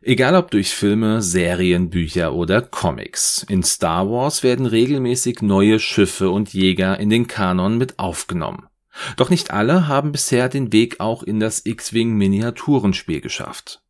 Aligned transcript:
Egal 0.00 0.36
ob 0.36 0.52
durch 0.52 0.74
Filme, 0.74 1.22
Serien, 1.22 1.90
Bücher 1.90 2.32
oder 2.32 2.62
Comics. 2.62 3.44
In 3.48 3.64
Star 3.64 4.08
Wars 4.08 4.44
werden 4.44 4.66
regelmäßig 4.66 5.42
neue 5.42 5.80
Schiffe 5.80 6.30
und 6.30 6.54
Jäger 6.54 7.00
in 7.00 7.10
den 7.10 7.26
Kanon 7.26 7.78
mit 7.78 7.98
aufgenommen. 7.98 8.68
Doch 9.16 9.28
nicht 9.28 9.50
alle 9.50 9.88
haben 9.88 10.12
bisher 10.12 10.48
den 10.48 10.72
Weg 10.72 11.00
auch 11.00 11.24
in 11.24 11.40
das 11.40 11.66
X-Wing 11.66 12.14
Miniaturenspiel 12.14 13.20
geschafft. 13.20 13.82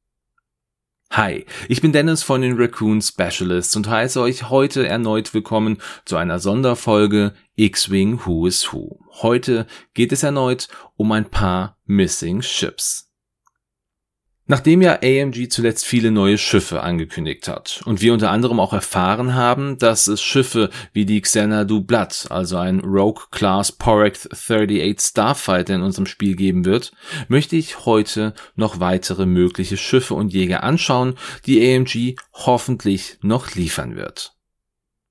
Hi, 1.10 1.46
ich 1.68 1.80
bin 1.80 1.92
Dennis 1.92 2.22
von 2.22 2.42
den 2.42 2.58
Raccoon 2.58 3.00
Specialists 3.00 3.76
und 3.76 3.88
heiße 3.88 4.20
euch 4.20 4.50
heute 4.50 4.86
erneut 4.86 5.32
willkommen 5.32 5.78
zu 6.04 6.16
einer 6.16 6.38
Sonderfolge 6.38 7.34
X-Wing 7.56 8.20
Who 8.24 8.46
is 8.46 8.72
Who. 8.72 9.00
Heute 9.22 9.66
geht 9.94 10.12
es 10.12 10.22
erneut 10.22 10.68
um 10.96 11.12
ein 11.12 11.30
paar 11.30 11.78
Missing 11.86 12.42
Ships. 12.42 13.07
Nachdem 14.50 14.80
ja 14.80 15.00
AMG 15.02 15.50
zuletzt 15.50 15.84
viele 15.84 16.10
neue 16.10 16.38
Schiffe 16.38 16.80
angekündigt 16.80 17.48
hat 17.48 17.82
und 17.84 18.00
wir 18.00 18.14
unter 18.14 18.30
anderem 18.30 18.60
auch 18.60 18.72
erfahren 18.72 19.34
haben, 19.34 19.76
dass 19.76 20.06
es 20.06 20.22
Schiffe 20.22 20.70
wie 20.94 21.04
die 21.04 21.20
Xanadu 21.20 21.82
Blood, 21.82 22.28
also 22.30 22.56
ein 22.56 22.80
Rogue 22.80 23.24
Class 23.30 23.72
Porek 23.72 24.18
38 24.32 25.00
Starfighter 25.00 25.74
in 25.74 25.82
unserem 25.82 26.06
Spiel 26.06 26.34
geben 26.34 26.64
wird, 26.64 26.92
möchte 27.28 27.56
ich 27.56 27.84
heute 27.84 28.32
noch 28.56 28.80
weitere 28.80 29.26
mögliche 29.26 29.76
Schiffe 29.76 30.14
und 30.14 30.32
Jäger 30.32 30.62
anschauen, 30.62 31.16
die 31.44 31.60
AMG 31.60 32.16
hoffentlich 32.32 33.18
noch 33.20 33.54
liefern 33.54 33.96
wird. 33.96 34.32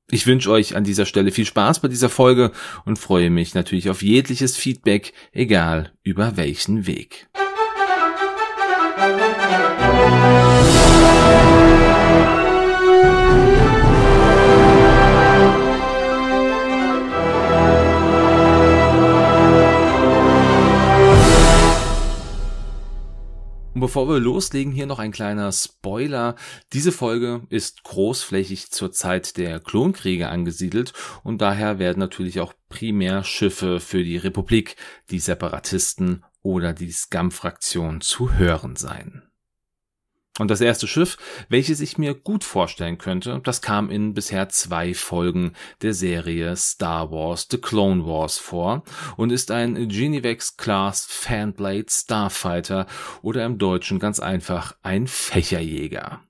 Ich 0.09 0.25
wünsche 0.25 0.49
euch 0.49 0.75
an 0.75 0.83
dieser 0.83 1.05
Stelle 1.05 1.31
viel 1.31 1.45
Spaß 1.45 1.81
bei 1.81 1.89
dieser 1.89 2.09
Folge 2.09 2.53
und 2.85 2.97
freue 2.97 3.29
mich 3.29 3.53
natürlich 3.53 3.91
auf 3.91 4.01
jegliches 4.01 4.57
Feedback, 4.57 5.13
egal 5.31 5.93
über 6.01 6.37
welchen 6.37 6.87
Weg. 6.87 7.27
Bevor 23.87 24.09
wir 24.09 24.19
loslegen, 24.19 24.73
hier 24.73 24.87
noch 24.87 24.97
ein 24.97 25.11
kleiner 25.11 25.51
Spoiler. 25.51 26.35
Diese 26.73 26.91
Folge 26.91 27.43
ist 27.49 27.83
großflächig 27.83 28.71
zur 28.71 28.91
Zeit 28.91 29.37
der 29.37 29.59
Klonkriege 29.59 30.29
angesiedelt 30.29 30.93
und 31.23 31.41
daher 31.41 31.77
werden 31.77 31.99
natürlich 31.99 32.39
auch 32.39 32.53
primär 32.69 33.23
Schiffe 33.23 33.79
für 33.79 34.03
die 34.03 34.17
Republik, 34.17 34.75
die 35.11 35.19
Separatisten 35.19 36.25
oder 36.47 36.71
die 36.71 36.91
Scum-Fraktion 36.91 37.99
zu 37.99 38.35
hören 38.35 38.77
sein. 38.77 39.23
Und 40.39 40.49
das 40.49 40.61
erste 40.61 40.87
Schiff, 40.87 41.17
welches 41.49 41.81
ich 41.81 41.97
mir 41.97 42.13
gut 42.13 42.45
vorstellen 42.45 42.97
könnte, 42.97 43.41
das 43.43 43.61
kam 43.61 43.89
in 43.89 44.13
bisher 44.13 44.47
zwei 44.47 44.93
Folgen 44.93 45.53
der 45.81 45.93
Serie 45.93 46.55
Star 46.55 47.11
Wars 47.11 47.47
The 47.51 47.57
Clone 47.57 48.05
Wars 48.05 48.37
vor 48.37 48.83
und 49.17 49.31
ist 49.31 49.51
ein 49.51 49.89
Genevex 49.89 50.55
Class 50.55 51.05
Fanblade 51.09 51.87
Starfighter 51.89 52.85
oder 53.21 53.43
im 53.43 53.57
Deutschen 53.57 53.99
ganz 53.99 54.21
einfach 54.21 54.77
ein 54.83 55.07
Fächerjäger. 55.07 56.21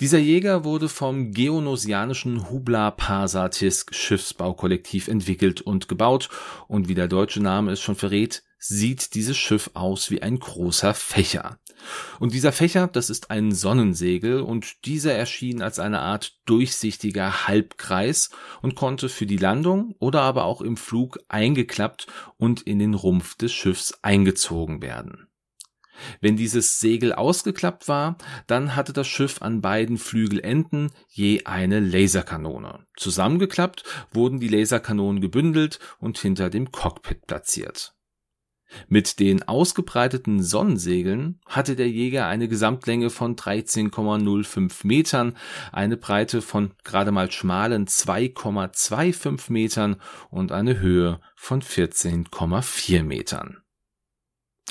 Dieser 0.00 0.18
Jäger 0.18 0.64
wurde 0.64 0.88
vom 0.88 1.30
geonosianischen 1.30 2.50
Hubla 2.50 2.90
Pasatisk 2.90 3.94
Schiffsbaukollektiv 3.94 5.06
entwickelt 5.06 5.60
und 5.60 5.86
gebaut 5.86 6.30
und 6.66 6.88
wie 6.88 6.96
der 6.96 7.06
deutsche 7.06 7.40
Name 7.40 7.70
es 7.70 7.80
schon 7.80 7.94
verrät, 7.94 8.42
sieht 8.66 9.14
dieses 9.14 9.36
Schiff 9.36 9.70
aus 9.74 10.10
wie 10.10 10.22
ein 10.22 10.38
großer 10.38 10.94
Fächer. 10.94 11.58
Und 12.18 12.32
dieser 12.32 12.52
Fächer, 12.52 12.86
das 12.86 13.10
ist 13.10 13.30
ein 13.30 13.52
Sonnensegel 13.52 14.40
und 14.40 14.86
dieser 14.86 15.12
erschien 15.12 15.60
als 15.60 15.78
eine 15.78 16.00
Art 16.00 16.38
durchsichtiger 16.46 17.46
Halbkreis 17.46 18.30
und 18.62 18.74
konnte 18.74 19.10
für 19.10 19.26
die 19.26 19.36
Landung 19.36 19.94
oder 19.98 20.22
aber 20.22 20.44
auch 20.44 20.62
im 20.62 20.78
Flug 20.78 21.18
eingeklappt 21.28 22.06
und 22.38 22.62
in 22.62 22.78
den 22.78 22.94
Rumpf 22.94 23.36
des 23.36 23.52
Schiffs 23.52 23.98
eingezogen 24.00 24.80
werden. 24.80 25.28
Wenn 26.20 26.36
dieses 26.36 26.80
Segel 26.80 27.12
ausgeklappt 27.12 27.86
war, 27.86 28.16
dann 28.46 28.74
hatte 28.74 28.92
das 28.92 29.06
Schiff 29.06 29.42
an 29.42 29.60
beiden 29.60 29.98
Flügelenden 29.98 30.90
je 31.08 31.44
eine 31.44 31.80
Laserkanone. 31.80 32.86
Zusammengeklappt 32.96 33.84
wurden 34.10 34.40
die 34.40 34.48
Laserkanonen 34.48 35.20
gebündelt 35.20 35.78
und 36.00 36.18
hinter 36.18 36.50
dem 36.50 36.72
Cockpit 36.72 37.26
platziert. 37.26 37.94
Mit 38.88 39.20
den 39.20 39.42
ausgebreiteten 39.42 40.42
Sonnensegeln 40.42 41.40
hatte 41.46 41.76
der 41.76 41.88
Jäger 41.88 42.26
eine 42.26 42.48
Gesamtlänge 42.48 43.10
von 43.10 43.36
13,05 43.36 44.86
Metern, 44.86 45.36
eine 45.72 45.96
Breite 45.96 46.42
von 46.42 46.72
gerade 46.84 47.12
mal 47.12 47.30
schmalen 47.30 47.86
2,25 47.86 49.52
Metern 49.52 49.96
und 50.30 50.52
eine 50.52 50.80
Höhe 50.80 51.20
von 51.34 51.62
14,4 51.62 53.02
Metern. 53.02 53.63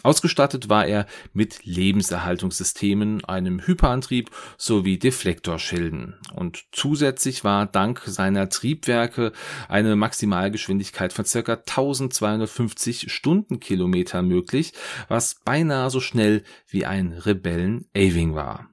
Ausgestattet 0.04 0.70
war 0.70 0.86
er 0.86 1.08
mit 1.34 1.66
Lebenserhaltungssystemen, 1.66 3.24
einem 3.24 3.66
Hyperantrieb 3.66 4.30
sowie 4.58 5.00
Deflektorschilden. 5.00 6.20
Und 6.36 6.66
zusätzlich 6.74 7.44
war 7.44 7.66
dank 7.66 8.02
seiner 8.06 8.50
Triebwerke 8.50 9.32
eine 9.70 9.96
Maximalgeschwindigkeit 9.96 11.14
von 11.14 11.26
circa 11.26 11.54
1250 11.54 13.12
Stundenkilometer 13.12 14.22
möglich, 14.22 14.74
was 15.08 15.36
beinahe 15.46 15.90
so 15.90 16.02
schnell 16.02 16.44
wie 16.68 16.86
ein 16.86 17.14
Rebellen 17.14 17.88
Aving 17.96 18.36
war. 18.36 18.73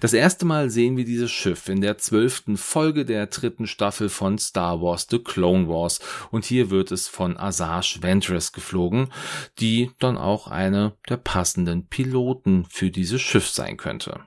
Das 0.00 0.12
erste 0.12 0.44
Mal 0.44 0.68
sehen 0.68 0.96
wir 0.96 1.04
dieses 1.04 1.30
Schiff 1.30 1.68
in 1.68 1.80
der 1.80 1.96
zwölften 1.96 2.56
Folge 2.56 3.04
der 3.04 3.26
dritten 3.26 3.66
Staffel 3.66 4.08
von 4.08 4.36
Star 4.38 4.82
Wars 4.82 5.06
The 5.08 5.20
Clone 5.20 5.68
Wars 5.68 6.00
und 6.30 6.44
hier 6.44 6.70
wird 6.70 6.90
es 6.90 7.06
von 7.06 7.36
Asajj 7.36 8.02
Ventress 8.02 8.52
geflogen, 8.52 9.12
die 9.58 9.90
dann 9.98 10.16
auch 10.16 10.48
eine 10.48 10.96
der 11.08 11.18
passenden 11.18 11.86
Piloten 11.86 12.66
für 12.68 12.90
dieses 12.90 13.20
Schiff 13.20 13.48
sein 13.48 13.76
könnte. 13.76 14.20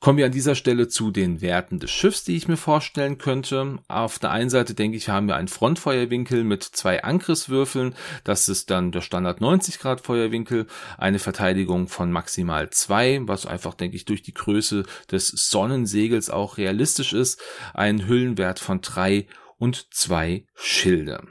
Kommen 0.00 0.16
wir 0.16 0.24
an 0.24 0.32
dieser 0.32 0.54
Stelle 0.54 0.88
zu 0.88 1.10
den 1.10 1.42
Werten 1.42 1.78
des 1.78 1.90
Schiffs, 1.90 2.24
die 2.24 2.34
ich 2.34 2.48
mir 2.48 2.56
vorstellen 2.56 3.18
könnte. 3.18 3.80
Auf 3.86 4.18
der 4.18 4.30
einen 4.30 4.48
Seite 4.48 4.72
denke 4.72 4.96
ich, 4.96 5.10
haben 5.10 5.26
wir 5.26 5.36
einen 5.36 5.46
Frontfeuerwinkel 5.46 6.42
mit 6.42 6.62
zwei 6.62 7.04
Angriffswürfeln. 7.04 7.94
Das 8.24 8.48
ist 8.48 8.70
dann 8.70 8.92
der 8.92 9.02
Standard 9.02 9.42
90 9.42 9.78
Grad 9.78 10.00
Feuerwinkel. 10.00 10.66
Eine 10.96 11.18
Verteidigung 11.18 11.86
von 11.88 12.12
maximal 12.12 12.70
zwei, 12.70 13.20
was 13.24 13.44
einfach, 13.44 13.74
denke 13.74 13.94
ich, 13.94 14.06
durch 14.06 14.22
die 14.22 14.32
Größe 14.32 14.84
des 15.10 15.28
Sonnensegels 15.28 16.30
auch 16.30 16.56
realistisch 16.56 17.12
ist. 17.12 17.38
Ein 17.74 18.08
Hüllenwert 18.08 18.58
von 18.58 18.80
drei 18.80 19.26
und 19.58 19.92
zwei 19.92 20.46
Schilde. 20.54 21.22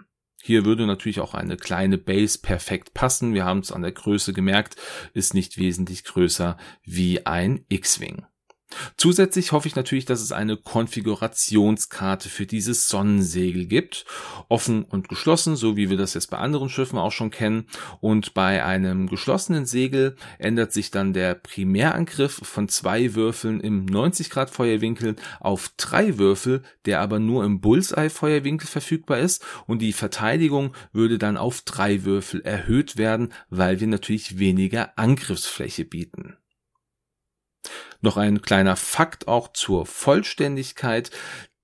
Hier 0.43 0.63
würde 0.63 0.85
natürlich 0.85 1.21
auch 1.21 1.33
eine 1.33 1.57
kleine 1.57 1.97
Base 1.97 2.37
perfekt 2.37 2.93
passen. 2.93 3.33
Wir 3.33 3.45
haben 3.45 3.61
es 3.61 3.71
an 3.71 3.81
der 3.81 3.93
Größe 3.93 4.31
gemerkt, 4.31 4.75
ist 5.15 5.33
nicht 5.33 5.57
wesentlich 5.57 6.03
größer 6.03 6.55
wie 6.83 7.25
ein 7.25 7.65
X-Wing. 7.67 8.27
Zusätzlich 8.97 9.51
hoffe 9.51 9.67
ich 9.67 9.75
natürlich, 9.75 10.05
dass 10.05 10.21
es 10.21 10.31
eine 10.31 10.57
Konfigurationskarte 10.57 12.29
für 12.29 12.45
dieses 12.45 12.87
Sonnensegel 12.87 13.65
gibt. 13.65 14.05
Offen 14.47 14.83
und 14.83 15.09
geschlossen, 15.09 15.55
so 15.55 15.75
wie 15.75 15.89
wir 15.89 15.97
das 15.97 16.13
jetzt 16.13 16.29
bei 16.29 16.37
anderen 16.37 16.69
Schiffen 16.69 16.99
auch 16.99 17.11
schon 17.11 17.31
kennen. 17.31 17.65
Und 17.99 18.33
bei 18.33 18.63
einem 18.63 19.07
geschlossenen 19.07 19.65
Segel 19.65 20.15
ändert 20.37 20.71
sich 20.71 20.91
dann 20.91 21.13
der 21.13 21.35
Primärangriff 21.35 22.41
von 22.43 22.69
zwei 22.69 23.15
Würfeln 23.15 23.59
im 23.59 23.85
90 23.85 24.29
Grad 24.29 24.49
Feuerwinkel 24.49 25.15
auf 25.39 25.71
drei 25.77 26.17
Würfel, 26.17 26.61
der 26.85 27.01
aber 27.01 27.19
nur 27.19 27.43
im 27.43 27.61
Bullseye 27.61 28.09
Feuerwinkel 28.09 28.67
verfügbar 28.67 29.19
ist. 29.19 29.43
Und 29.65 29.81
die 29.81 29.93
Verteidigung 29.93 30.73
würde 30.93 31.17
dann 31.17 31.37
auf 31.37 31.61
drei 31.61 32.03
Würfel 32.03 32.41
erhöht 32.41 32.97
werden, 32.97 33.33
weil 33.49 33.79
wir 33.79 33.87
natürlich 33.87 34.39
weniger 34.39 34.97
Angriffsfläche 34.97 35.85
bieten. 35.85 36.38
Noch 38.01 38.17
ein 38.17 38.41
kleiner 38.41 38.75
Fakt 38.75 39.27
auch 39.27 39.51
zur 39.53 39.85
Vollständigkeit. 39.85 41.11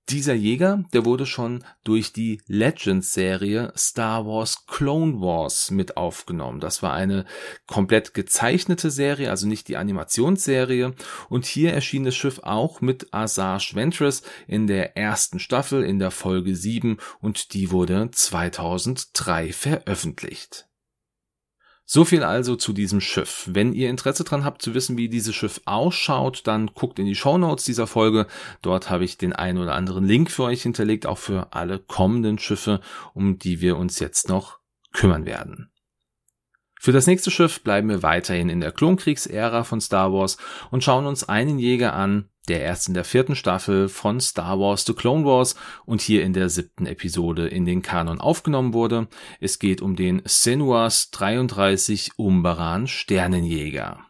Dieser 0.09 0.35
Jäger, 0.35 0.83
der 0.93 1.03
wurde 1.03 1.25
schon 1.25 1.63
durch 1.83 2.13
die 2.13 2.39
Legends-Serie 2.45 3.73
Star 3.75 4.27
Wars 4.27 4.67
Clone 4.67 5.19
Wars 5.19 5.71
mit 5.71 5.97
aufgenommen. 5.97 6.59
Das 6.59 6.83
war 6.83 6.93
eine 6.93 7.25
komplett 7.65 8.13
gezeichnete 8.13 8.91
Serie, 8.91 9.31
also 9.31 9.47
nicht 9.47 9.67
die 9.67 9.77
Animationsserie. 9.77 10.93
Und 11.27 11.47
hier 11.47 11.73
erschien 11.73 12.03
das 12.03 12.15
Schiff 12.15 12.37
auch 12.43 12.81
mit 12.81 13.15
Asajj 13.15 13.73
Ventress 13.73 14.21
in 14.47 14.67
der 14.67 14.95
ersten 14.95 15.39
Staffel 15.39 15.83
in 15.83 15.97
der 15.97 16.11
Folge 16.11 16.55
7 16.55 16.97
und 17.19 17.55
die 17.55 17.71
wurde 17.71 18.11
2003 18.11 19.53
veröffentlicht. 19.53 20.67
So 21.87 22.03
viel 22.03 22.23
also 22.23 22.55
zu 22.55 22.73
diesem 22.73 22.99
Schiff. 22.99 23.47
Wenn 23.51 23.71
ihr 23.71 23.91
Interesse 23.91 24.23
dran 24.23 24.43
habt 24.43 24.63
zu 24.63 24.73
wissen, 24.73 24.97
wie 24.97 25.07
dieses 25.07 25.35
Schiff 25.35 25.61
ausschaut, 25.65 26.41
dann 26.45 26.71
guckt 26.73 26.97
in 26.97 27.05
die 27.05 27.13
Show 27.13 27.37
Notes 27.37 27.63
dieser 27.63 27.85
Folge. 27.85 28.25
Dort 28.63 28.89
habe 28.89 29.05
ich 29.05 29.19
den 29.19 29.33
einen 29.33 29.59
oder 29.59 29.75
anderen 29.75 30.05
Link 30.05 30.31
für 30.31 30.43
euch 30.43 30.63
hinterlegt, 30.63 31.05
auch 31.05 31.19
für 31.19 31.53
alle 31.53 31.77
kommenden 31.77 32.39
Schiffe, 32.39 32.81
um 33.13 33.37
die 33.37 33.61
wir 33.61 33.77
uns 33.77 33.99
jetzt 33.99 34.29
noch 34.29 34.57
kümmern 34.93 35.27
werden. 35.27 35.71
Für 36.79 36.91
das 36.91 37.05
nächste 37.07 37.29
Schiff 37.29 37.61
bleiben 37.61 37.89
wir 37.89 38.01
weiterhin 38.03 38.49
in 38.49 38.61
der 38.61 38.71
Klonkriegsära 38.71 39.63
von 39.63 39.79
Star 39.79 40.11
Wars 40.11 40.37
und 40.71 40.83
schauen 40.83 41.05
uns 41.05 41.27
einen 41.27 41.59
Jäger 41.59 41.93
an, 41.93 42.29
der 42.45 42.61
erst 42.61 42.87
in 42.87 42.93
der 42.93 43.03
vierten 43.03 43.35
Staffel 43.35 43.89
von 43.89 44.19
Star 44.19 44.59
Wars 44.59 44.85
The 44.85 44.93
Clone 44.93 45.25
Wars 45.25 45.55
und 45.85 46.01
hier 46.01 46.23
in 46.23 46.33
der 46.33 46.49
siebten 46.49 46.85
Episode 46.85 47.47
in 47.47 47.65
den 47.65 47.81
Kanon 47.81 48.21
aufgenommen 48.21 48.73
wurde. 48.73 49.07
Es 49.39 49.59
geht 49.59 49.81
um 49.81 49.95
den 49.95 50.21
Senuas 50.25 51.11
33 51.11 52.11
Umbaran 52.17 52.87
Sternenjäger. 52.87 54.05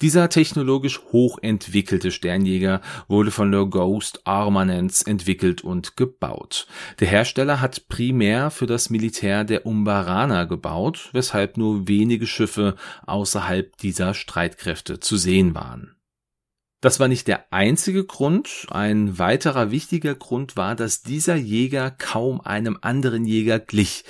Dieser 0.00 0.28
technologisch 0.28 1.00
hochentwickelte 1.12 2.10
Sternjäger 2.10 2.80
wurde 3.08 3.30
von 3.30 3.52
der 3.52 3.66
Ghost 3.66 4.26
Armaments 4.26 5.02
entwickelt 5.02 5.62
und 5.62 5.96
gebaut. 5.96 6.66
Der 7.00 7.08
Hersteller 7.08 7.60
hat 7.60 7.88
primär 7.88 8.50
für 8.50 8.66
das 8.66 8.90
Militär 8.90 9.44
der 9.44 9.66
Umbaraner 9.66 10.46
gebaut, 10.46 11.10
weshalb 11.12 11.56
nur 11.56 11.88
wenige 11.88 12.26
Schiffe 12.26 12.76
außerhalb 13.06 13.76
dieser 13.78 14.14
Streitkräfte 14.14 15.00
zu 15.00 15.16
sehen 15.16 15.54
waren. 15.54 15.95
Das 16.82 17.00
war 17.00 17.08
nicht 17.08 17.26
der 17.26 17.50
einzige 17.54 18.04
Grund. 18.04 18.66
Ein 18.70 19.18
weiterer 19.18 19.70
wichtiger 19.70 20.14
Grund 20.14 20.58
war, 20.58 20.76
dass 20.76 21.02
dieser 21.02 21.34
Jäger 21.34 21.90
kaum 21.90 22.42
einem 22.42 22.78
anderen 22.82 23.24
Jäger 23.24 23.58
glich. 23.58 24.04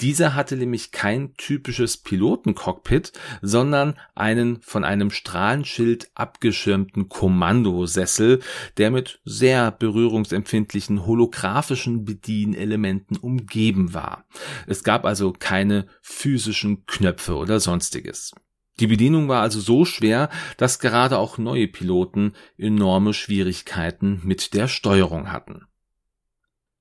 Dieser 0.00 0.36
hatte 0.36 0.56
nämlich 0.56 0.92
kein 0.92 1.34
typisches 1.34 1.96
Pilotencockpit, 1.96 3.12
sondern 3.42 3.98
einen 4.14 4.62
von 4.62 4.84
einem 4.84 5.10
Strahlenschild 5.10 6.12
abgeschirmten 6.14 7.08
Kommandosessel, 7.08 8.40
der 8.76 8.92
mit 8.92 9.20
sehr 9.24 9.72
berührungsempfindlichen 9.72 11.04
holographischen 11.04 12.04
Bedienelementen 12.04 13.16
umgeben 13.16 13.94
war. 13.94 14.26
Es 14.68 14.84
gab 14.84 15.04
also 15.04 15.32
keine 15.32 15.86
physischen 16.02 16.86
Knöpfe 16.86 17.34
oder 17.34 17.58
sonstiges. 17.58 18.32
Die 18.80 18.86
Bedienung 18.86 19.28
war 19.28 19.42
also 19.42 19.60
so 19.60 19.84
schwer, 19.84 20.30
dass 20.56 20.78
gerade 20.78 21.18
auch 21.18 21.38
neue 21.38 21.68
Piloten 21.68 22.32
enorme 22.56 23.14
Schwierigkeiten 23.14 24.20
mit 24.24 24.54
der 24.54 24.68
Steuerung 24.68 25.30
hatten. 25.30 25.66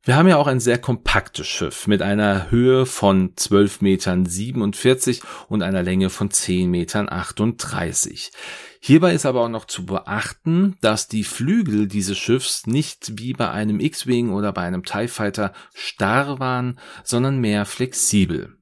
Wir 0.04 0.16
haben 0.16 0.28
ja 0.28 0.38
auch 0.38 0.48
ein 0.48 0.60
sehr 0.60 0.80
kompaktes 0.80 1.46
Schiff 1.46 1.86
mit 1.86 2.02
einer 2.02 2.50
Höhe 2.50 2.88
von 2.88 3.34
12 3.36 3.82
Metern 3.82 4.26
47 4.26 5.22
und 5.48 5.62
einer 5.62 5.84
Länge 5.84 6.10
von 6.10 6.32
10 6.32 6.72
Metern 6.72 7.08
38. 7.08 8.32
Hierbei 8.80 9.14
ist 9.14 9.28
aber 9.28 9.42
auch 9.42 9.50
noch 9.50 9.66
zu 9.66 9.86
beachten, 9.86 10.76
dass 10.82 11.08
die 11.08 11.24
Flügel 11.24 11.88
dieses 11.88 12.18
Schiffs 12.18 12.66
nicht 12.66 13.20
wie 13.20 13.34
bei 13.34 13.52
einem 13.52 13.80
X-Wing 13.80 14.32
oder 14.32 14.52
bei 14.54 14.64
einem 14.64 14.84
TIE 14.84 15.08
Fighter 15.08 15.54
starr 15.76 16.40
waren, 16.40 16.80
sondern 17.04 17.38
mehr 17.38 17.68
flexibel. 17.68 18.58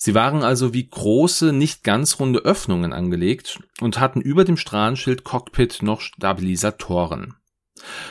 Sie 0.00 0.14
waren 0.14 0.44
also 0.44 0.72
wie 0.72 0.88
große, 0.88 1.52
nicht 1.52 1.82
ganz 1.82 2.20
runde 2.20 2.38
Öffnungen 2.38 2.92
angelegt 2.92 3.58
und 3.80 3.98
hatten 3.98 4.20
über 4.20 4.44
dem 4.44 4.56
Strahlenschild 4.56 5.24
Cockpit 5.24 5.82
noch 5.82 6.00
Stabilisatoren. 6.00 7.34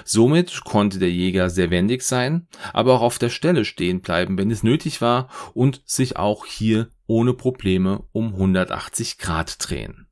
Somit 0.03 0.63
konnte 0.65 0.99
der 0.99 1.11
Jäger 1.11 1.49
sehr 1.49 1.69
wendig 1.71 2.03
sein, 2.03 2.47
aber 2.73 2.93
auch 2.93 3.01
auf 3.01 3.19
der 3.19 3.29
Stelle 3.29 3.63
stehen 3.63 4.01
bleiben, 4.01 4.37
wenn 4.37 4.51
es 4.51 4.63
nötig 4.63 5.01
war 5.01 5.29
und 5.53 5.81
sich 5.85 6.17
auch 6.17 6.45
hier 6.45 6.89
ohne 7.05 7.33
Probleme 7.33 8.03
um 8.11 8.33
180 8.33 9.17
Grad 9.17 9.55
drehen. 9.59 10.07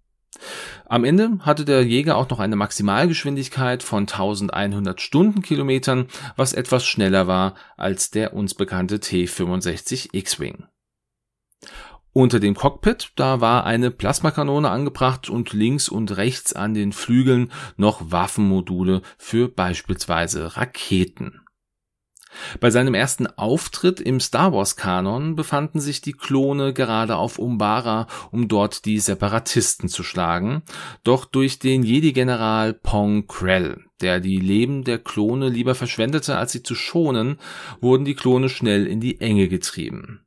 Am 0.85 1.03
Ende 1.03 1.39
hatte 1.41 1.65
der 1.65 1.85
Jäger 1.85 2.17
auch 2.17 2.29
noch 2.29 2.39
eine 2.39 2.55
Maximalgeschwindigkeit 2.55 3.83
von 3.83 4.03
1100 4.03 5.01
Stundenkilometern, 5.01 6.07
was 6.35 6.53
etwas 6.53 6.85
schneller 6.85 7.27
war 7.27 7.55
als 7.75 8.11
der 8.11 8.33
uns 8.33 8.53
bekannte 8.53 8.97
T65 8.97 10.09
X-Wing. 10.13 10.65
Unter 12.17 12.39
dem 12.39 12.55
Cockpit, 12.55 13.11
da 13.17 13.41
war 13.41 13.65
eine 13.65 13.91
Plasmakanone 13.91 14.69
angebracht 14.69 15.29
und 15.29 15.51
links 15.51 15.89
und 15.89 16.15
rechts 16.15 16.53
an 16.53 16.73
den 16.73 16.93
Flügeln 16.93 17.51
noch 17.75 18.09
Waffenmodule 18.09 19.01
für 19.17 19.49
beispielsweise 19.49 20.55
Raketen. 20.55 21.41
Bei 22.61 22.71
seinem 22.71 22.93
ersten 22.93 23.27
Auftritt 23.27 23.99
im 23.99 24.21
Star 24.21 24.53
Wars 24.53 24.77
Kanon 24.77 25.35
befanden 25.35 25.81
sich 25.81 25.99
die 25.99 26.13
Klone 26.13 26.71
gerade 26.71 27.17
auf 27.17 27.37
Umbara, 27.37 28.07
um 28.31 28.47
dort 28.47 28.85
die 28.85 28.99
Separatisten 28.99 29.89
zu 29.89 30.01
schlagen, 30.01 30.63
doch 31.03 31.25
durch 31.25 31.59
den 31.59 31.83
Jedi-General 31.83 32.73
Pong 32.73 33.27
Krell, 33.27 33.83
der 33.99 34.21
die 34.21 34.39
Leben 34.39 34.85
der 34.85 34.99
Klone 34.99 35.49
lieber 35.49 35.75
verschwendete, 35.75 36.37
als 36.37 36.53
sie 36.53 36.63
zu 36.63 36.75
schonen, 36.75 37.39
wurden 37.81 38.05
die 38.05 38.15
Klone 38.15 38.47
schnell 38.47 38.87
in 38.87 39.01
die 39.01 39.19
Enge 39.19 39.49
getrieben. 39.49 40.24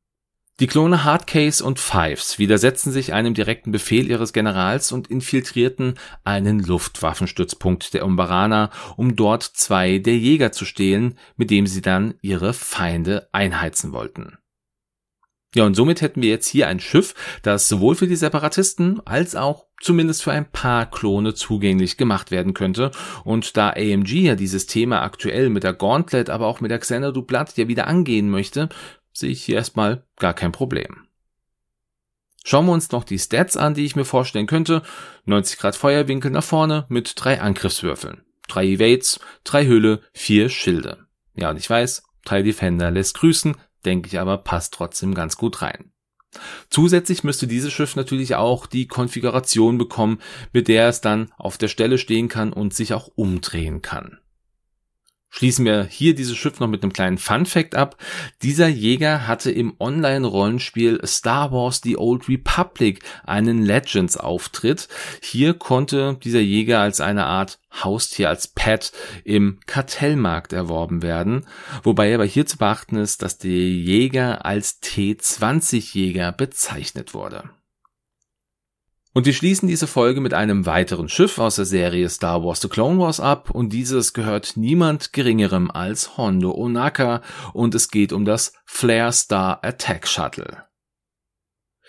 Die 0.61 0.67
Klone 0.67 1.05
Hardcase 1.05 1.65
und 1.65 1.79
Fives 1.79 2.41
widersetzten 2.41 2.91
sich 2.91 3.13
einem 3.13 3.33
direkten 3.33 3.71
Befehl 3.71 4.11
ihres 4.11 4.33
Generals 4.33 4.91
und 4.91 5.07
infiltrierten 5.07 5.95
einen 6.25 6.59
Luftwaffenstützpunkt 6.59 7.95
der 7.95 8.05
Umbaraner, 8.05 8.71
um 8.97 9.15
dort 9.15 9.45
zwei 9.45 9.99
der 9.99 10.17
Jäger 10.17 10.51
zu 10.51 10.65
stehlen, 10.65 11.17
mit 11.37 11.51
dem 11.51 11.69
sie 11.69 11.81
dann 11.81 12.15
ihre 12.23 12.55
Feinde 12.55 13.29
einheizen 13.31 13.93
wollten. 13.93 14.39
Ja, 15.55 15.65
und 15.65 15.75
somit 15.75 16.01
hätten 16.01 16.23
wir 16.23 16.29
jetzt 16.29 16.49
hier 16.49 16.67
ein 16.67 16.81
Schiff, 16.81 17.15
das 17.43 17.69
sowohl 17.69 17.95
für 17.95 18.09
die 18.09 18.17
Separatisten 18.17 19.01
als 19.07 19.37
auch 19.37 19.67
zumindest 19.81 20.25
für 20.25 20.33
ein 20.33 20.51
paar 20.51 20.91
Klone 20.91 21.35
zugänglich 21.35 21.97
gemacht 21.97 22.33
werden 22.33 22.53
könnte. 22.53 22.91
Und 23.25 23.57
da 23.57 23.71
AMG 23.71 24.25
ja 24.25 24.35
dieses 24.35 24.67
Thema 24.67 25.03
aktuell 25.03 25.51
mit 25.51 25.63
der 25.63 25.73
Gauntlet, 25.73 26.29
aber 26.31 26.49
auch 26.49 26.61
mit 26.61 26.73
der 26.73 26.81
Xanadu 26.81 27.23
Blood 27.23 27.57
ja 27.57 27.69
wieder 27.69 27.87
angehen 27.87 28.29
möchte, 28.29 28.69
sehe 29.13 29.31
ich 29.31 29.45
hier 29.45 29.57
erstmal 29.57 30.05
gar 30.17 30.35
kein 30.35 30.53
Problem. 30.53 31.09
Schauen 32.45 32.67
wir 32.67 32.73
uns 32.73 32.91
noch 32.93 33.05
die 33.05 33.19
Stats 33.19 33.57
an, 33.57 33.75
die 33.75 33.85
ich 33.85 33.97
mir 33.97 34.05
vorstellen 34.05 34.47
könnte. 34.47 34.83
90 35.27 35.59
Grad 35.59 35.77
Feuerwinkel 35.77 36.31
nach 36.31 36.45
vorne 36.45 36.87
mit 36.89 37.13
drei 37.17 37.41
Angriffswürfeln. 37.41 38.23
Drei 38.47 38.65
Evades, 38.65 39.21
drei 39.45 39.67
Hülle, 39.67 40.01
vier 40.15 40.49
Schilde. 40.49 41.07
Ja, 41.35 41.51
und 41.51 41.59
ich 41.59 41.69
weiß, 41.69 42.05
drei 42.25 42.43
Defender 42.43 42.91
lässt 42.91 43.19
grüßen, 43.19 43.57
denke 43.85 44.09
ich 44.09 44.19
aber 44.19 44.39
passt 44.39 44.73
trotzdem 44.75 45.15
ganz 45.15 45.37
gut 45.37 45.61
rein. 45.61 45.93
Zusätzlich 46.71 47.25
müsste 47.25 47.47
dieses 47.47 47.73
Schiff 47.73 47.97
natürlich 47.97 48.35
auch 48.35 48.67
die 48.67 48.87
Konfiguration 48.87 49.79
bekommen, 49.79 50.21
mit 50.53 50.69
der 50.69 50.89
es 50.89 51.01
dann 51.01 51.31
auf 51.37 51.59
der 51.59 51.69
Stelle 51.69 51.99
stehen 51.99 52.29
kann 52.29 52.53
und 52.53 52.75
sich 52.75 52.95
auch 52.95 53.09
umdrehen 53.15 53.83
kann. 53.83 54.19
Schließen 55.31 55.65
wir 55.65 55.85
hier 55.85 56.15
dieses 56.15 56.37
Schiff 56.37 56.59
noch 56.59 56.69
mit 56.69 56.83
einem 56.83 56.93
kleinen 56.93 57.19
Fun 57.19 57.45
Fact 57.45 57.75
ab. 57.75 57.97
Dieser 58.43 58.69
Jäger 58.69 59.27
hatte 59.27 59.51
im 59.51 59.75
Online-Rollenspiel 59.79 61.01
Star 61.07 61.53
Wars 61.53 61.81
The 61.85 61.99
Old 61.99 62.29
Republic 62.29 63.03
einen 63.25 63.63
Legends-Auftritt. 63.63 64.89
Hier 65.23 65.55
konnte 65.55 66.19
dieser 66.25 66.41
Jäger 66.41 66.81
als 66.81 67.01
eine 67.01 67.27
Art 67.27 67.59
Haustier, 67.85 68.31
als 68.31 68.49
Pet 68.49 68.93
im 69.25 69.61
Kartellmarkt 69.67 70.53
erworben 70.53 71.03
werden. 71.03 71.47
Wobei 71.83 72.15
aber 72.15 72.25
hier 72.25 72.47
zu 72.47 72.57
beachten 72.57 72.97
ist, 72.97 73.23
dass 73.23 73.39
der 73.39 73.51
Jäger 73.51 74.47
als 74.47 74.83
T20-Jäger 74.83 76.33
bezeichnet 76.33 77.13
wurde. 77.13 77.51
Und 79.19 79.27
wir 79.27 79.33
schließen 79.33 79.67
diese 79.67 79.89
Folge 79.89 80.21
mit 80.21 80.33
einem 80.33 80.65
weiteren 80.65 81.09
Schiff 81.09 81.41
aus 81.41 81.57
der 81.57 81.65
Serie 81.65 82.09
Star 82.09 82.45
Wars 82.45 82.61
The 82.61 82.69
Clone 82.69 83.01
Wars 83.01 83.19
ab 83.19 83.51
und 83.51 83.73
dieses 83.73 84.13
gehört 84.13 84.53
niemand 84.55 85.13
geringerem 85.13 85.73
als 85.73 86.17
Hondo 86.17 86.55
Onaka 86.55 87.21
und 87.53 87.75
es 87.75 87.91
geht 87.91 88.13
um 88.13 88.25
das 88.25 88.53
Flare 88.65 89.13
Star 89.13 89.59
Attack 89.65 90.07
Shuttle. 90.07 90.63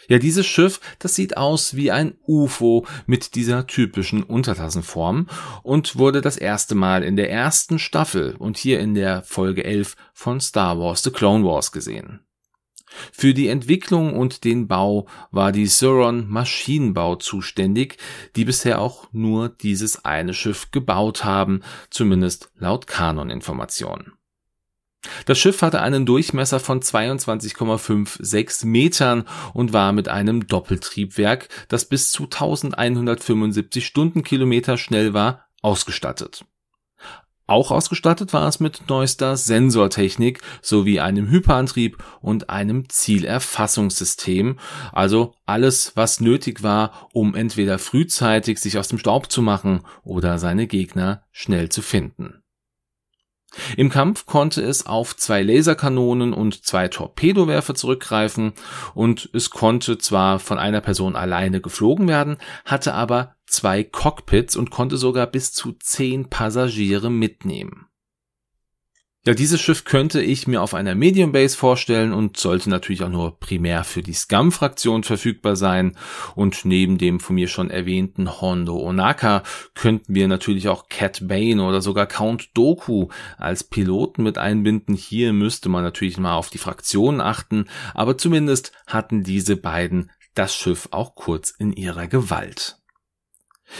Ja, 0.07 0.17
dieses 0.17 0.47
Schiff, 0.47 0.81
das 0.97 1.13
sieht 1.13 1.37
aus 1.37 1.75
wie 1.75 1.91
ein 1.91 2.17
UFO 2.25 2.87
mit 3.05 3.35
dieser 3.35 3.67
typischen 3.67 4.23
Untertassenform 4.23 5.27
und 5.61 5.99
wurde 5.99 6.21
das 6.21 6.35
erste 6.35 6.73
Mal 6.73 7.03
in 7.03 7.15
der 7.15 7.29
ersten 7.29 7.77
Staffel 7.77 8.37
und 8.39 8.57
hier 8.57 8.79
in 8.79 8.95
der 8.95 9.21
Folge 9.21 9.63
11 9.63 9.95
von 10.15 10.41
Star 10.41 10.79
Wars 10.79 11.03
The 11.03 11.11
Clone 11.11 11.45
Wars 11.45 11.71
gesehen. 11.71 12.21
Für 13.11 13.33
die 13.33 13.47
Entwicklung 13.47 14.15
und 14.15 14.43
den 14.43 14.67
Bau 14.67 15.07
war 15.31 15.51
die 15.51 15.67
Suron 15.67 16.27
Maschinenbau 16.29 17.15
zuständig, 17.15 17.97
die 18.35 18.45
bisher 18.45 18.81
auch 18.81 19.07
nur 19.11 19.49
dieses 19.49 20.05
eine 20.05 20.33
Schiff 20.33 20.71
gebaut 20.71 21.23
haben, 21.23 21.61
zumindest 21.89 22.51
laut 22.57 22.87
Kanoninformationen. 22.87 24.13
Das 25.25 25.39
Schiff 25.39 25.61
hatte 25.61 25.81
einen 25.81 26.05
Durchmesser 26.05 26.59
von 26.59 26.81
22,56 26.81 28.65
Metern 28.65 29.23
und 29.53 29.71
war 29.71 29.93
mit 29.93 30.09
einem 30.09 30.47
Doppeltriebwerk, 30.47 31.47
das 31.69 31.85
bis 31.85 32.11
zu 32.11 32.23
1175 32.23 33.85
Stundenkilometer 33.85 34.77
schnell 34.77 35.13
war, 35.13 35.45
ausgestattet. 35.61 36.45
Auch 37.49 37.71
ausgestattet 37.71 38.31
war 38.31 38.47
es 38.47 38.59
mit 38.59 38.83
neuester 38.89 39.35
Sensortechnik 39.35 40.39
sowie 40.61 40.99
einem 40.99 41.31
Hyperantrieb 41.31 41.97
und 42.21 42.51
einem 42.51 42.87
Zielerfassungssystem, 42.89 44.59
also 44.93 45.33
alles, 45.47 45.93
was 45.95 46.19
nötig 46.19 46.61
war, 46.61 47.09
um 47.11 47.33
entweder 47.33 47.79
frühzeitig 47.79 48.59
sich 48.59 48.77
aus 48.77 48.87
dem 48.87 48.99
Staub 48.99 49.31
zu 49.31 49.41
machen 49.41 49.81
oder 50.03 50.37
seine 50.37 50.67
Gegner 50.67 51.23
schnell 51.31 51.69
zu 51.69 51.81
finden. 51.81 52.38
Im 53.77 53.89
Kampf 53.89 54.25
konnte 54.25 54.61
es 54.61 54.85
auf 54.85 55.15
zwei 55.17 55.41
Laserkanonen 55.41 56.33
und 56.33 56.65
zwei 56.65 56.87
Torpedowerfer 56.87 57.75
zurückgreifen 57.75 58.53
und 58.93 59.29
es 59.33 59.49
konnte 59.49 59.97
zwar 59.97 60.39
von 60.39 60.59
einer 60.59 60.81
Person 60.81 61.15
alleine 61.15 61.61
geflogen 61.61 62.07
werden, 62.07 62.37
hatte 62.65 62.93
aber 62.93 63.35
zwei 63.47 63.83
Cockpits 63.83 64.55
und 64.55 64.69
konnte 64.69 64.97
sogar 64.97 65.27
bis 65.27 65.51
zu 65.51 65.73
zehn 65.73 66.29
Passagiere 66.29 67.09
mitnehmen. 67.09 67.88
Ja, 69.29 69.35
dieses 69.35 69.61
Schiff 69.61 69.83
könnte 69.83 70.23
ich 70.23 70.47
mir 70.47 70.59
auf 70.59 70.73
einer 70.73 70.95
Medium 70.95 71.31
Base 71.33 71.55
vorstellen 71.55 72.13
und 72.13 72.37
sollte 72.37 72.67
natürlich 72.71 73.03
auch 73.03 73.09
nur 73.09 73.39
primär 73.39 73.83
für 73.83 74.01
die 74.01 74.13
Scum-Fraktion 74.15 75.03
verfügbar 75.03 75.55
sein. 75.55 75.95
Und 76.33 76.65
neben 76.65 76.97
dem 76.97 77.19
von 77.19 77.35
mir 77.35 77.47
schon 77.47 77.69
erwähnten 77.69 78.41
Hondo 78.41 78.79
Onaka 78.79 79.43
könnten 79.75 80.15
wir 80.15 80.27
natürlich 80.27 80.67
auch 80.67 80.89
Cat 80.89 81.27
Bane 81.27 81.63
oder 81.63 81.79
sogar 81.79 82.07
Count 82.07 82.57
Doku 82.57 83.09
als 83.37 83.63
Piloten 83.63 84.23
mit 84.23 84.39
einbinden. 84.39 84.95
Hier 84.95 85.31
müsste 85.31 85.69
man 85.69 85.83
natürlich 85.83 86.17
mal 86.17 86.33
auf 86.33 86.49
die 86.49 86.57
Fraktionen 86.57 87.21
achten, 87.21 87.65
aber 87.93 88.17
zumindest 88.17 88.71
hatten 88.87 89.21
diese 89.21 89.57
beiden 89.57 90.09
das 90.33 90.55
Schiff 90.55 90.87
auch 90.89 91.13
kurz 91.13 91.51
in 91.51 91.71
ihrer 91.71 92.07
Gewalt. 92.07 92.79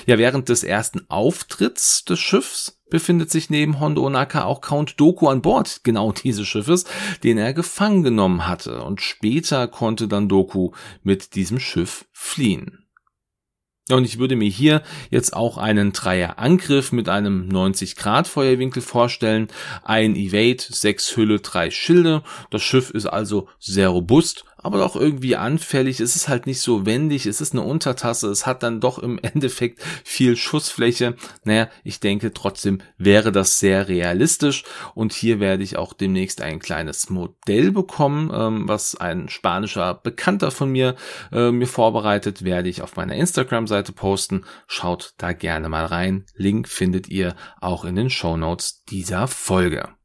Ja, 0.06 0.20
während 0.20 0.50
des 0.50 0.64
ersten 0.64 1.10
Auftritts 1.10 2.06
des 2.06 2.20
Schiffs 2.20 2.79
befindet 2.90 3.32
sich 3.32 3.50
neben 3.50 3.80
Hondo 3.80 4.06
Onaka 4.06 4.44
auch 4.44 4.62
Count 4.62 5.00
Doku 5.00 5.28
an 5.28 5.42
Bord 5.42 5.82
genau 5.84 6.12
dieses 6.12 6.48
Schiffes, 6.48 6.86
den 7.24 7.38
er 7.38 7.54
gefangen 7.54 8.04
genommen 8.04 8.48
hatte, 8.48 8.84
und 8.84 9.02
später 9.02 9.68
konnte 9.68 10.08
dann 10.08 10.30
Doku 10.30 10.72
mit 11.04 11.36
diesem 11.36 11.60
Schiff 11.60 12.06
fliehen. 12.12 12.86
Und 13.92 14.06
ich 14.06 14.20
würde 14.20 14.36
mir 14.36 14.50
hier 14.50 14.84
jetzt 15.10 15.36
auch 15.36 15.58
einen 15.58 15.94
Dreier-Angriff 15.94 16.92
mit 16.92 17.10
einem 17.10 17.48
90 17.48 17.96
Grad 17.96 18.28
Feuerwinkel 18.28 18.82
vorstellen. 18.82 19.48
Ein 19.84 20.16
Evade, 20.16 20.64
sechs 20.70 21.16
Hülle, 21.18 21.40
drei 21.40 21.72
Schilde. 21.72 22.22
Das 22.52 22.62
Schiff 22.62 22.92
ist 22.92 23.08
also 23.08 23.48
sehr 23.58 23.90
robust 23.90 24.46
aber 24.62 24.80
doch 24.80 24.96
irgendwie 24.96 25.36
anfällig. 25.36 26.00
Es 26.00 26.16
ist 26.16 26.28
halt 26.28 26.46
nicht 26.46 26.62
so 26.62 26.86
wendig. 26.86 27.26
Es 27.26 27.42
ist 27.42 27.54
eine 27.54 27.62
Untertasse. 27.62 28.30
Es 28.30 28.46
hat 28.46 28.64
dann 28.64 28.80
doch 28.80 29.00
im 29.00 29.20
Endeffekt 29.22 29.82
viel 30.04 30.36
Schussfläche. 30.36 31.16
Naja, 31.44 31.70
ich 31.84 32.00
denke 32.00 32.34
trotzdem 32.34 32.80
wäre 32.98 33.32
das 33.32 33.60
sehr 33.60 33.88
realistisch. 33.88 34.64
Und 34.96 35.14
hier 35.14 35.40
werde 35.40 35.64
ich 35.64 35.78
auch 35.78 35.94
demnächst 35.94 36.42
ein 36.42 36.60
kleines 36.60 37.10
Modell 37.10 37.72
bekommen, 37.72 38.32
ähm, 38.34 38.68
was 38.68 38.96
ein 38.96 39.30
spanischer 39.30 39.94
Bekannter 39.94 40.52
von 40.52 40.70
mir 40.70 40.96
äh, 41.32 41.52
mir 41.52 41.68
vorbereitet, 41.68 42.44
werde 42.44 42.70
ich 42.70 42.82
auf 42.82 42.96
meiner 42.96 43.16
Instagram-Seite 43.16 43.94
posten. 43.94 44.46
Schaut 44.68 45.14
da 45.18 45.34
gerne 45.34 45.70
mal 45.70 45.86
rein. 45.86 46.26
Link 46.36 46.68
findet 46.68 47.10
ihr 47.10 47.36
auch 47.62 47.86
in 47.86 47.96
den 47.96 48.10
Show 48.10 48.38
Notes 48.38 48.84
dieser 48.86 49.28
Folge. 49.28 49.99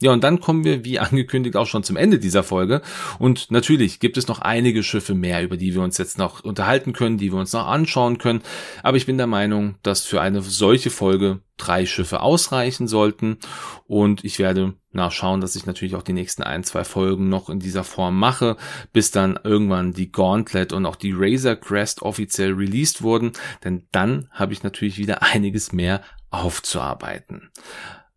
Ja, 0.00 0.12
und 0.12 0.22
dann 0.22 0.40
kommen 0.40 0.64
wir, 0.64 0.84
wie 0.84 0.98
angekündigt, 0.98 1.56
auch 1.56 1.66
schon 1.66 1.82
zum 1.82 1.96
Ende 1.96 2.18
dieser 2.18 2.42
Folge. 2.42 2.82
Und 3.18 3.50
natürlich 3.50 4.00
gibt 4.00 4.16
es 4.16 4.28
noch 4.28 4.40
einige 4.40 4.82
Schiffe 4.82 5.14
mehr, 5.14 5.42
über 5.42 5.56
die 5.56 5.74
wir 5.74 5.82
uns 5.82 5.98
jetzt 5.98 6.18
noch 6.18 6.44
unterhalten 6.44 6.92
können, 6.92 7.18
die 7.18 7.32
wir 7.32 7.38
uns 7.38 7.52
noch 7.52 7.66
anschauen 7.66 8.18
können. 8.18 8.42
Aber 8.82 8.96
ich 8.96 9.06
bin 9.06 9.18
der 9.18 9.26
Meinung, 9.26 9.76
dass 9.82 10.04
für 10.04 10.20
eine 10.20 10.40
solche 10.42 10.90
Folge 10.90 11.40
drei 11.56 11.86
Schiffe 11.86 12.20
ausreichen 12.20 12.86
sollten. 12.86 13.38
Und 13.86 14.24
ich 14.24 14.38
werde 14.38 14.74
nachschauen, 14.92 15.40
dass 15.40 15.56
ich 15.56 15.66
natürlich 15.66 15.96
auch 15.96 16.02
die 16.02 16.12
nächsten 16.12 16.44
ein, 16.44 16.62
zwei 16.62 16.84
Folgen 16.84 17.28
noch 17.28 17.50
in 17.50 17.58
dieser 17.58 17.82
Form 17.82 18.18
mache, 18.18 18.56
bis 18.92 19.10
dann 19.10 19.38
irgendwann 19.42 19.92
die 19.92 20.12
Gauntlet 20.12 20.72
und 20.72 20.86
auch 20.86 20.96
die 20.96 21.12
Razor 21.14 21.56
Crest 21.56 22.02
offiziell 22.02 22.52
released 22.52 23.02
wurden. 23.02 23.32
Denn 23.64 23.88
dann 23.90 24.28
habe 24.30 24.52
ich 24.52 24.62
natürlich 24.62 24.98
wieder 24.98 25.22
einiges 25.22 25.72
mehr 25.72 26.02
aufzuarbeiten. 26.30 27.50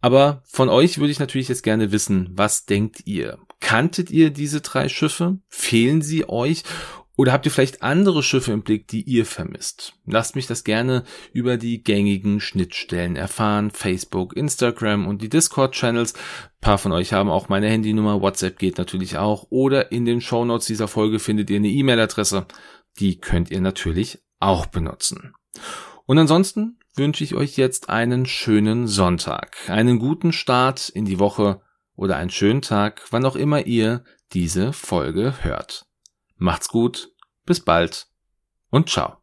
Aber 0.02 0.42
von 0.46 0.70
euch 0.70 0.98
würde 0.98 1.12
ich 1.12 1.20
natürlich 1.20 1.48
jetzt 1.48 1.64
gerne 1.64 1.92
wissen, 1.92 2.30
was 2.34 2.66
denkt 2.66 3.04
ihr? 3.06 3.38
Kanntet 3.60 4.10
ihr 4.10 4.32
diese 4.32 4.62
drei 4.62 4.90
Schiffe? 4.90 5.38
Fehlen 5.48 6.02
sie 6.02 6.28
euch? 6.28 6.64
Oder 7.18 7.34
habt 7.34 7.46
ihr 7.46 7.52
vielleicht 7.52 7.84
andere 7.84 8.24
Schiffe 8.24 8.52
im 8.52 8.64
Blick, 8.64 8.88
die 8.88 9.04
ihr 9.04 9.28
vermisst? 9.28 9.94
Lasst 10.08 10.36
mich 10.36 10.48
das 10.48 10.64
gerne 10.64 11.04
über 11.34 11.58
die 11.58 11.84
gängigen 11.84 12.40
Schnittstellen 12.40 13.16
erfahren. 13.16 13.70
Facebook, 13.70 14.36
Instagram 14.36 15.08
und 15.08 15.22
die 15.22 15.30
Discord-Channels. 15.30 16.16
Ein 16.16 16.62
paar 16.62 16.78
von 16.80 16.92
euch 16.92 17.14
haben 17.14 17.30
auch 17.30 17.48
meine 17.48 17.70
Handynummer. 17.70 18.22
WhatsApp 18.22 18.58
geht 18.58 18.80
natürlich 18.80 19.18
auch. 19.20 19.46
Oder 19.52 19.92
in 19.92 20.06
den 20.06 20.22
Show 20.22 20.46
Notes 20.46 20.66
dieser 20.66 20.88
Folge 20.88 21.20
findet 21.20 21.52
ihr 21.52 21.58
eine 21.58 21.68
E-Mail-Adresse. 21.68 22.48
Die 23.00 23.20
könnt 23.20 23.52
ihr 23.52 23.62
natürlich 23.62 24.18
auch 24.40 24.66
benutzen. 24.66 25.34
Und 26.08 26.18
ansonsten 26.18 26.80
wünsche 26.96 27.24
ich 27.24 27.36
euch 27.36 27.58
jetzt 27.58 27.90
einen 27.90 28.26
schönen 28.26 28.88
Sonntag, 28.88 29.58
einen 29.68 30.00
guten 30.00 30.34
Start 30.34 30.90
in 30.90 31.06
die 31.06 31.20
Woche 31.20 31.62
oder 31.96 32.18
einen 32.18 32.30
schönen 32.30 32.62
Tag, 32.62 33.04
wann 33.12 33.26
auch 33.26 33.36
immer 33.36 33.66
ihr 33.66 34.04
diese 34.34 34.74
Folge 34.74 35.36
hört. 35.42 35.86
Macht's 36.38 36.70
gut, 36.70 37.12
bis 37.46 37.60
bald 37.60 38.08
und 38.70 38.90
ciao. 38.90 39.18